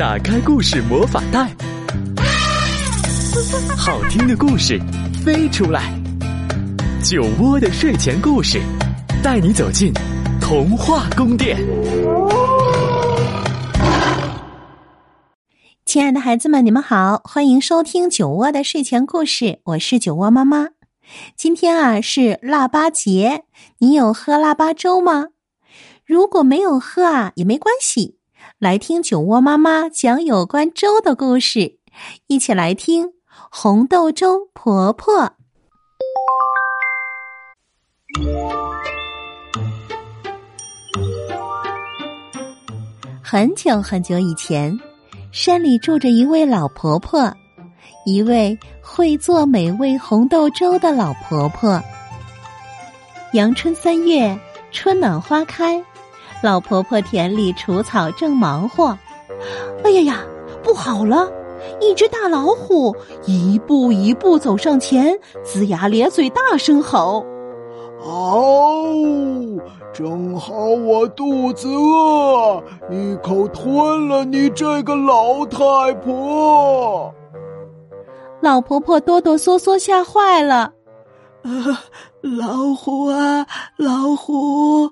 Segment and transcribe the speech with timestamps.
[0.00, 1.54] 打开故事魔法袋，
[3.76, 4.80] 好听的故事
[5.22, 5.92] 飞出来。
[7.04, 8.58] 酒窝的睡前故事，
[9.22, 9.92] 带你走进
[10.40, 11.58] 童话宫殿。
[15.84, 20.68] 亲爱的孩子们，你们好，欢迎收听酒窝的睡前故事，我是酒窝妈妈。
[21.36, 23.44] 今天啊是腊八节，
[23.76, 25.26] 你有喝腊八粥吗？
[26.06, 28.16] 如果没有喝啊，也没关系。
[28.60, 31.78] 来听酒窝妈妈讲有关粥的故事，
[32.26, 33.14] 一起来听
[33.50, 35.32] 红豆粥婆婆。
[43.22, 44.78] 很久很久以前，
[45.32, 47.34] 山里住着一位老婆婆，
[48.04, 51.82] 一位会做美味红豆粥的老婆婆。
[53.32, 54.38] 阳春三月，
[54.70, 55.82] 春暖花开。
[56.42, 58.96] 老婆婆田里除草正忙活，
[59.84, 60.24] 哎呀呀，
[60.62, 61.30] 不好了！
[61.80, 62.96] 一只大老虎
[63.26, 67.22] 一步一步走上前，龇牙咧嘴，大声吼
[68.00, 69.60] ：“嗷！
[69.92, 77.12] 正好我肚子饿，一口吞了你这个老太婆！”
[78.40, 80.72] 老婆婆哆哆嗦嗦，吓坏了。
[81.42, 81.82] 啊，
[82.22, 83.46] 老虎啊，
[83.76, 84.90] 老虎！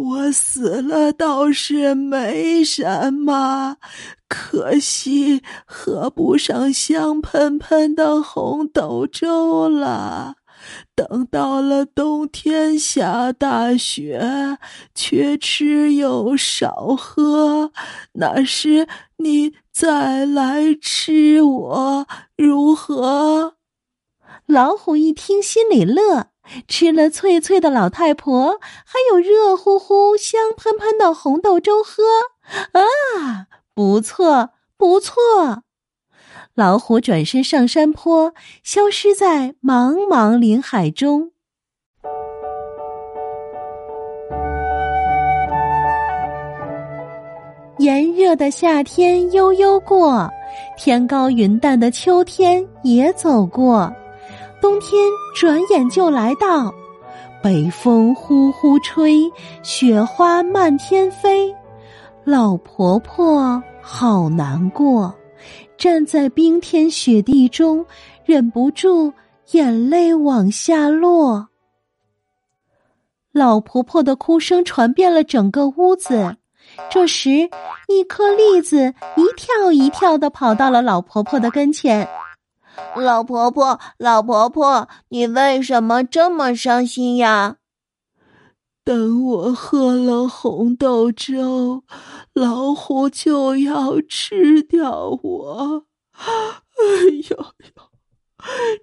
[0.00, 3.76] 我死了倒是没什么，
[4.28, 10.36] 可惜喝不上香喷喷的红豆粥了。
[10.94, 14.58] 等到了冬天下大雪，
[14.94, 17.72] 缺吃又少喝，
[18.12, 18.86] 那时
[19.18, 22.06] 你再来吃我
[22.36, 23.54] 如何？
[24.46, 26.26] 老虎一听，心里乐。
[26.66, 32.02] 吃了脆脆的老太婆，还有热乎乎、香喷喷的红豆粥喝，
[32.72, 35.62] 啊，不错不错！
[36.54, 41.30] 老虎转身上山坡，消失在茫茫林海中。
[47.78, 50.28] 炎热的夏天悠悠过，
[50.76, 53.94] 天高云淡的秋天也走过。
[54.60, 56.72] 冬天转眼就来到，
[57.42, 59.30] 北风呼呼吹，
[59.62, 61.54] 雪花漫天飞，
[62.24, 65.14] 老婆婆好难过，
[65.78, 67.84] 站在冰天雪地中，
[68.24, 69.12] 忍不住
[69.52, 71.48] 眼泪往下落。
[73.32, 76.36] 老婆婆的哭声传遍了整个屋子，
[76.90, 77.48] 这时，
[77.88, 82.06] 一颗栗子一跳一跳的跑到了老婆婆的跟前。
[82.96, 87.56] 老婆婆，老婆婆，你为什么这么伤心呀？
[88.82, 91.84] 等我喝了红豆粥，
[92.32, 95.84] 老虎就要吃掉我。
[96.12, 96.24] 哎
[97.30, 97.44] 呦呦，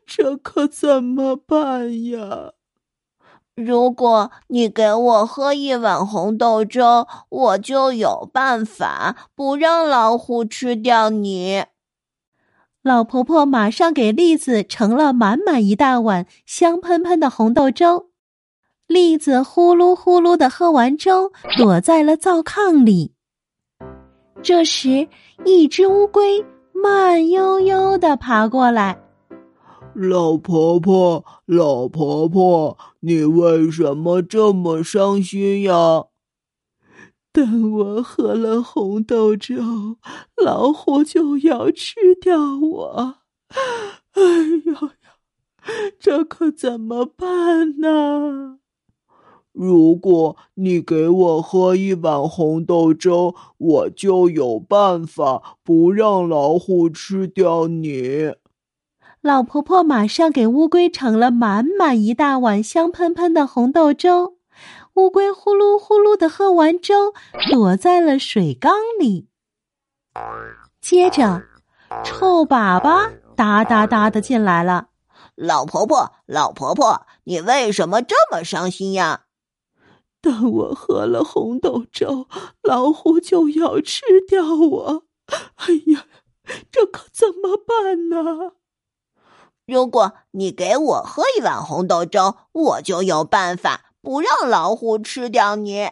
[0.06, 2.54] 这可怎么办呀？
[3.56, 11.66] 如果你给我喝一碗红豆粥，我就有办法不让老虎吃掉你。
[12.88, 18.12] 老婆婆马上给栗子盛了满满一大碗香喷喷的红豆粥，
[18.88, 23.12] 栗子呼噜呼噜的喝完粥，躲在了灶炕里。
[24.42, 25.10] 这时，
[25.44, 28.98] 一只乌龟慢悠悠的爬过来
[29.94, 36.06] ：“老婆婆，老婆婆，你为什么这么伤心呀？”
[37.38, 39.98] 等我喝了红豆粥，
[40.44, 43.18] 老虎就要吃掉我。
[44.14, 44.24] 哎
[44.66, 44.90] 呦呦，
[46.00, 48.58] 这可怎么办呢？
[49.52, 58.34] 如果你给我喝一碗红豆粥，我就有办法不让老虎吃掉你。
[59.22, 64.37] 老婆婆马上给乌龟盛了满满一大碗香喷喷的红豆粥。
[64.98, 67.14] 乌龟呼噜呼噜的喝完粥，
[67.52, 69.30] 躲在了水缸里。
[70.82, 71.44] 接着，
[72.04, 74.88] 臭粑粑哒哒哒的进来了。
[75.36, 79.26] 老婆婆，老婆婆，你为什么这么伤心呀？
[80.20, 82.28] 等我喝了红豆粥，
[82.64, 85.04] 老虎就要吃掉我。
[85.58, 86.08] 哎呀，
[86.72, 88.54] 这可怎么办呢？
[89.68, 93.87] 如果你给我喝一碗红豆粥，我就有办法。
[94.08, 95.90] 不让老虎吃掉你，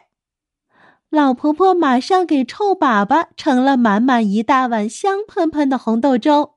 [1.09, 6.53] 老婆婆马上给臭粑粑盛了满满一大碗香喷喷的红豆粥。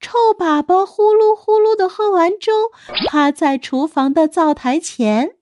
[0.00, 2.52] 臭粑粑呼噜呼噜的喝完粥，
[3.06, 5.36] 趴在厨房的灶台前，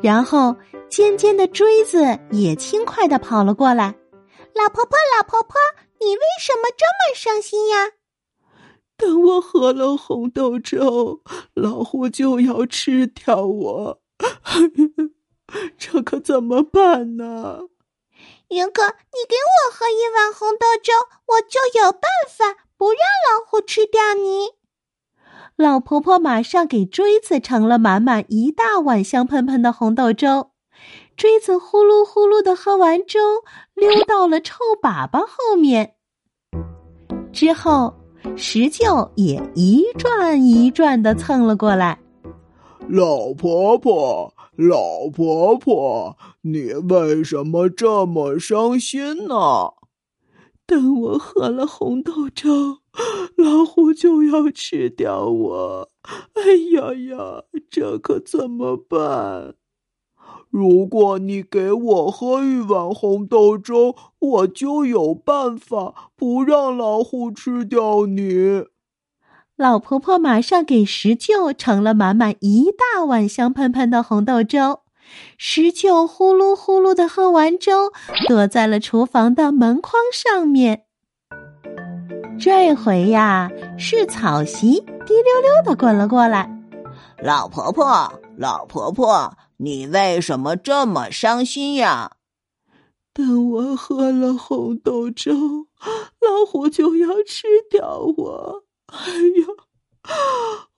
[0.00, 0.54] 然后
[0.88, 3.96] 尖尖的锥子也轻快的跑了过来。
[4.54, 5.56] 老婆婆，老婆婆，
[5.98, 7.88] 你为什么这么伤心呀？
[8.96, 11.22] 等我喝了红豆粥，
[11.54, 14.00] 老虎就要吃掉我，
[15.78, 17.60] 这可怎么办呢？
[18.48, 20.92] 云哥你给我喝一碗红豆粥，
[21.26, 22.98] 我就有办法不让
[23.30, 24.50] 老虎吃掉你。
[25.56, 30.50] 老婆婆马上给锥子盛了满满一大碗香喷喷的红豆粥，
[31.16, 33.20] 锥子呼噜呼噜的喝完粥，
[33.74, 35.94] 溜到了臭粑粑后面。
[37.32, 37.94] 之后。
[38.36, 41.98] 石臼也一转一转的蹭了过来。
[42.88, 49.74] 老婆婆，老婆婆，你为什么这么伤心呢？
[50.66, 52.78] 等我喝了红豆粥，
[53.36, 55.88] 老虎就要吃掉我。
[56.34, 56.42] 哎
[56.74, 59.54] 呀呀，这可怎么办？
[60.48, 68.64] 如果你给我喝一碗红豆粥，我就有办法不让老虎吃掉你。
[69.56, 74.80] 老婆婆马上给石臼盛了满满一大碗香喷喷的红豆粥，
[75.38, 77.92] 石臼呼噜呼噜的喝完粥，
[78.26, 80.86] 躲在了厨房的门框上面。
[82.36, 83.48] 这回呀，
[83.78, 86.50] 是草席滴溜溜的滚了过来。
[87.22, 89.36] 老婆婆，老婆婆。
[89.58, 92.16] 你为什么这么伤心呀？
[93.12, 95.32] 等我喝了红豆粥，
[96.20, 98.63] 老虎就要吃掉我。
[99.04, 99.46] 哎呀，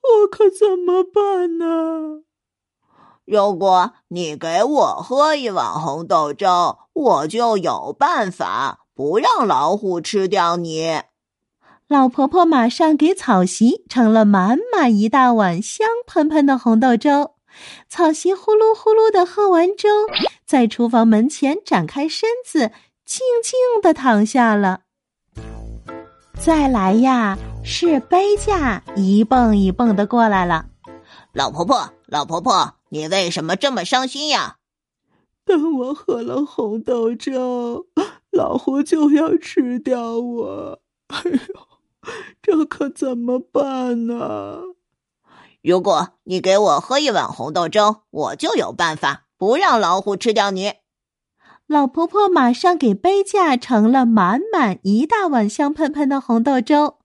[0.01, 2.23] 我可怎么办呢？
[3.25, 11.01] 如果你给我喝一碗红豆粥，我就有办法不让老虎吃掉你。
[11.87, 17.35] 老婆婆马上给草席盛了满满一大碗香喷喷的红豆粥。
[17.89, 19.89] 草席呼噜呼噜的喝完粥，
[20.45, 22.71] 在厨房门前展开身子，
[23.05, 24.81] 静静的躺下了。
[26.39, 27.37] 再来呀，
[27.69, 30.67] 是杯架一蹦一蹦的过来了。
[31.33, 34.55] 老婆婆，老婆婆，你为什么这么伤心呀？
[35.43, 37.87] 等我喝了红豆粥，
[38.31, 40.79] 老虎就要吃掉我。
[41.07, 41.39] 哎呦，
[42.41, 44.61] 这可怎么办呢？
[45.61, 50.75] 如果你给我喝一碗红豆粥，我就有办法不让老虎吃掉你。
[51.67, 56.96] 老婆婆马上给杯架盛了满满一大碗香喷喷的红豆粥，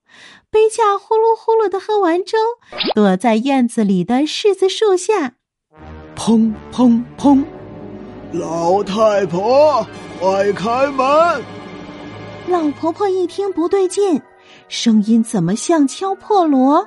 [0.52, 2.36] 杯架呼噜呼噜的喝完粥，
[2.94, 5.32] 躲在院子里的柿子树下。
[6.14, 7.42] 砰砰砰！
[8.32, 9.86] 老太婆，
[10.20, 11.42] 快开门！
[12.48, 14.20] 老婆婆一听不对劲，
[14.68, 16.86] 声音怎么像敲破锣？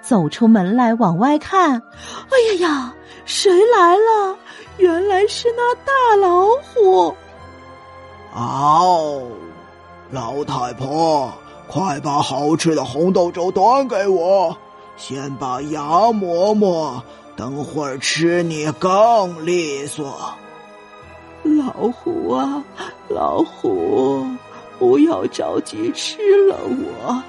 [0.00, 1.82] 走出门来，往外看，
[2.30, 2.94] 哎呀呀，
[3.24, 4.38] 谁来了？
[4.76, 7.12] 原来是那大老虎！
[8.32, 9.26] 嗷！
[10.12, 11.32] 老太婆，
[11.72, 14.54] 快把好吃的红豆粥端给我，
[14.98, 17.02] 先把牙磨磨，
[17.34, 20.34] 等会儿吃你更利索。
[21.42, 22.62] 老虎啊，
[23.08, 24.22] 老虎，
[24.78, 27.22] 不要着急吃了我，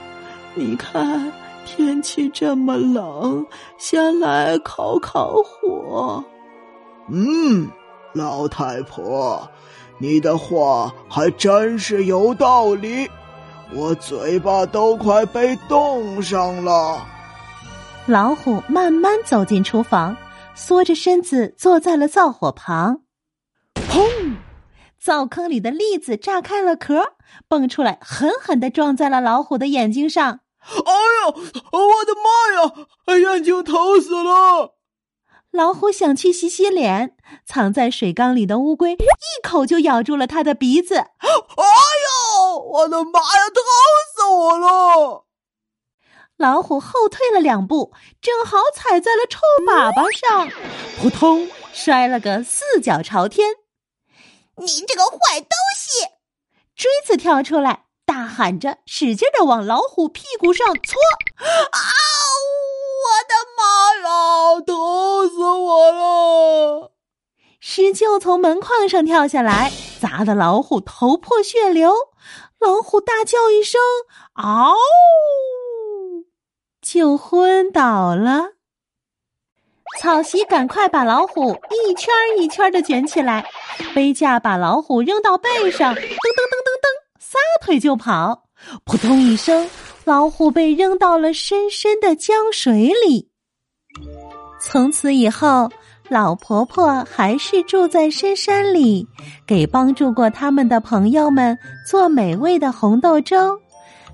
[0.56, 1.32] 你看。
[1.66, 3.46] 天气这么冷，
[3.78, 6.22] 先来烤烤火。
[7.08, 7.70] 嗯，
[8.12, 9.42] 老太婆，
[9.98, 13.10] 你的话还真是有道理，
[13.72, 17.08] 我嘴巴都快被冻上了。
[18.06, 20.18] 老虎慢慢走进厨房，
[20.54, 23.02] 缩着身子坐在了灶火旁。
[23.76, 24.36] 砰！
[25.00, 27.16] 灶坑里的栗子炸开了壳，
[27.48, 30.42] 蹦出来，狠狠的撞在了老虎的眼睛上。
[30.60, 30.94] 哎
[31.26, 31.30] 呦！
[31.30, 32.88] 我的妈呀！
[33.20, 34.76] 眼睛疼死了！
[35.52, 37.16] 老虎想去洗洗脸，
[37.46, 40.96] 藏在水缸里的乌龟一口就咬住了它的鼻子。
[40.96, 41.46] 哎呦！
[42.58, 43.50] 我的妈呀！
[43.54, 43.64] 疼
[44.16, 45.26] 死我了！
[46.38, 50.50] 老虎后退了两步，正好踩在了臭粑粑上，
[51.00, 53.56] 扑通，摔了个四脚朝天。
[54.58, 56.08] 你这个坏东西！
[56.76, 57.86] 锥子跳出来。
[58.06, 61.00] 大喊着，使劲的往老虎屁股上搓！
[61.72, 61.80] 啊！
[63.04, 63.64] 我的妈
[64.10, 64.62] 呀！
[64.62, 66.92] 疼死我了！
[67.62, 69.72] 狮鹫从门框上跳下来，
[70.04, 71.94] 砸得老虎头破血流。
[72.60, 73.80] 老虎大叫一声
[74.36, 74.76] “嗷”，
[76.84, 78.50] 就昏倒了。
[80.02, 83.50] 草席赶快把老虎一圈一圈的卷起来，
[83.96, 86.88] 背架把老虎扔到背上，噔噔噔噔噔。
[87.18, 88.44] 撒腿就跑，
[88.84, 89.70] 扑通一声，
[90.04, 93.32] 老虎被扔到了深深的江水里。
[94.60, 95.72] 从此以后，
[96.10, 99.08] 老婆婆还是住在深山里，
[99.48, 101.58] 给帮助过他们的朋友们
[101.88, 103.58] 做美味的红豆粥，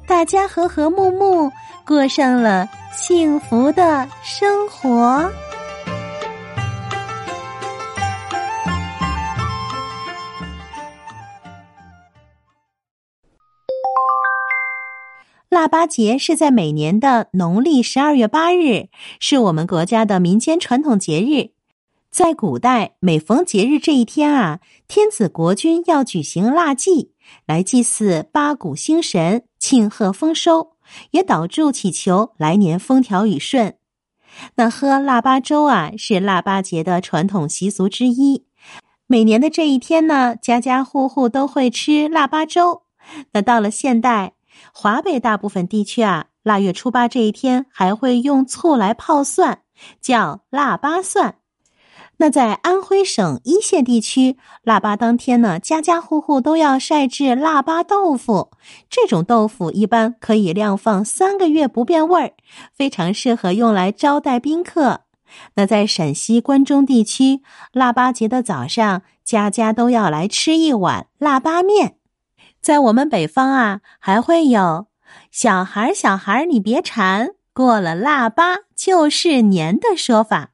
[0.07, 1.51] 大家和和睦睦
[1.85, 5.29] 过上了幸福的生活。
[15.49, 18.87] 腊八节是在每年的农历十二月八日，
[19.19, 21.58] 是我们国家的民间传统节日。
[22.11, 27.11] 在古代，每逢节日这一天啊，天子国君要举行腊祭，
[27.45, 30.71] 来祭祀八股星神，庆贺丰收，
[31.11, 33.75] 也祷祝祈求来年风调雨顺。
[34.55, 38.45] 那喝腊八粥啊，是腊八节的传统习俗之一。
[39.05, 42.83] 每年的这一天呢，家家户户都会吃腊八粥。
[43.33, 44.33] 那到了现代。
[44.73, 49.61] 华北大部分地区啊，腊月初八这一天还会用醋来泡蒜，
[50.01, 51.35] 叫腊八蒜。
[52.21, 58.51] 那在安徽省一线地区，腊八当天呢，家家户户都要晒制腊八豆腐。
[58.89, 62.33] 这种豆腐一般可以晾放三个月不变味儿，
[62.75, 65.05] 非常适合用来招待宾客。
[65.55, 71.95] 那在陕西关中地区，腊八节的早上，家家都要来吃一碗腊八面。
[72.59, 74.87] 在我们北方啊，还会有
[75.31, 80.49] “小孩儿小孩儿你别馋，过了腊八就是年”的说法。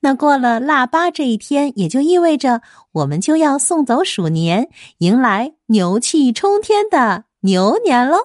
[0.00, 2.62] 那过了腊八这一天，也就意味着
[2.92, 8.18] 我们就要送走鼠年，迎来牛气冲天的牛年喽。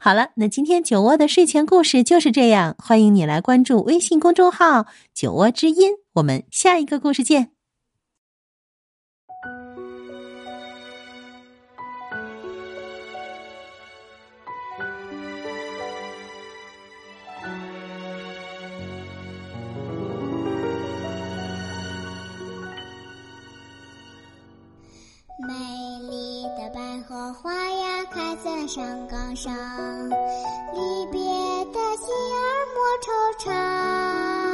[0.00, 7.55] 好了，那今天酒窝的睡前故事就是这样，欢迎你来关注微信公众号“酒窝之音”，我们下一个故事见。
[28.42, 31.20] 在山岗上，离别
[31.72, 34.45] 的心儿莫惆怅。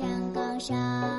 [0.00, 1.09] 山岗上，